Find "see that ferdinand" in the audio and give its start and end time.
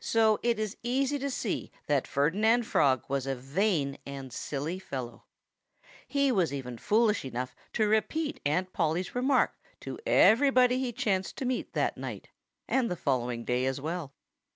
1.30-2.64